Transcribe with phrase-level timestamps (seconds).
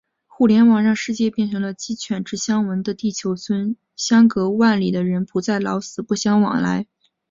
[0.25, 6.87] 互联网让世界变成了“鸡犬之声相闻”的地球村，相隔万里的人们不再“老死不相往来”。